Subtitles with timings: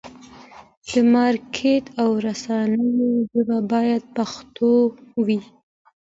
[0.87, 4.71] د مارکېټ او رسنیو ژبه باید پښتو
[5.25, 5.39] وي.